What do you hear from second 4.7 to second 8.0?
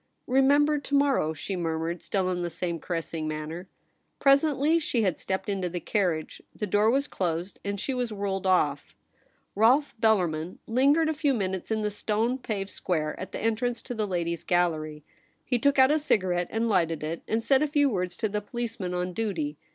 she had stepped into the carriage. The door was closed, and she